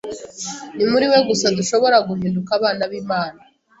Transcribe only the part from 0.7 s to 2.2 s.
Ni muri we gusa dushobora